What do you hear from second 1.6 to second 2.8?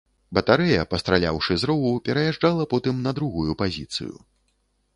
з рову, пераязджала